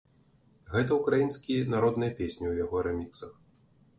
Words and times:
Гэта 0.75 0.95
ўкраінскія 0.99 1.67
народныя 1.75 2.15
песні 2.21 2.43
ў 2.47 2.53
яго 2.65 2.77
рэміксах. 2.87 3.31